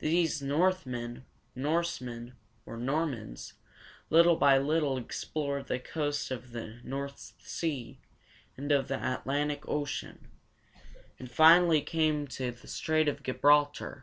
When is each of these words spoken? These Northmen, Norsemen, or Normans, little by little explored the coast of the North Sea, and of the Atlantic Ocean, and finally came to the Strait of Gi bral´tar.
These 0.00 0.42
Northmen, 0.42 1.24
Norsemen, 1.54 2.34
or 2.66 2.76
Normans, 2.76 3.54
little 4.10 4.36
by 4.36 4.58
little 4.58 4.98
explored 4.98 5.66
the 5.68 5.78
coast 5.78 6.30
of 6.30 6.50
the 6.52 6.80
North 6.84 7.32
Sea, 7.38 7.98
and 8.54 8.70
of 8.70 8.88
the 8.88 9.00
Atlantic 9.02 9.66
Ocean, 9.66 10.28
and 11.18 11.30
finally 11.30 11.80
came 11.80 12.26
to 12.26 12.50
the 12.50 12.68
Strait 12.68 13.08
of 13.08 13.22
Gi 13.22 13.32
bral´tar. 13.32 14.02